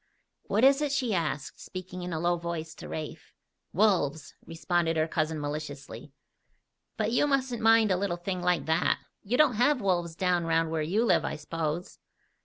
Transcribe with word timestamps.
"What 0.47 0.63
is 0.63 0.81
it?" 0.81 0.91
she 0.91 1.13
asked, 1.13 1.59
speaking 1.61 2.01
in 2.01 2.11
a 2.11 2.19
low 2.19 2.35
voice 2.35 2.73
to 2.73 2.89
Rafe. 2.89 3.35
"Wolves!" 3.71 4.33
responded 4.47 4.97
her 4.97 5.07
cousin 5.07 5.39
maliciously. 5.39 6.11
"But 6.97 7.11
you 7.11 7.27
mustn't 7.27 7.61
mind 7.61 7.91
a 7.91 7.97
little 7.97 8.17
thing 8.17 8.41
like 8.41 8.65
that. 8.65 8.97
You 9.21 9.37
don't 9.37 9.57
have 9.61 9.79
wolves 9.79 10.15
down 10.15 10.47
round 10.47 10.71
where 10.71 10.81
you 10.81 11.05
live, 11.05 11.23
I 11.23 11.35
s'pose?" 11.35 11.99